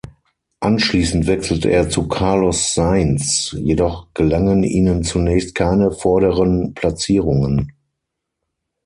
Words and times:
Anschließend 0.61 1.27
wechselte 1.27 1.69
er 1.69 1.87
zu 1.87 2.07
Carlos 2.07 2.73
Sainz, 2.73 3.55
jedoch 3.59 4.07
gelangen 4.15 4.63
ihnen 4.63 5.03
zunächst 5.03 5.53
keine 5.53 5.91
vorderen 5.91 6.73
Platzierungen. 6.73 7.71